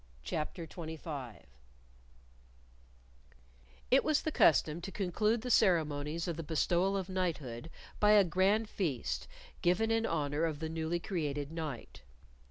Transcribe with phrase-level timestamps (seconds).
[0.23, 1.45] CHAPTER 25
[3.91, 8.23] It was the custom to conclude the ceremonies of the bestowal of knighthood by a
[8.23, 9.27] grand feast
[9.61, 12.01] given in honor of the newly created knight.